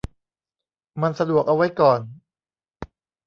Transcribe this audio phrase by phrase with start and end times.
[1.01, 1.99] มันสะดวกเอาไว้ก่อน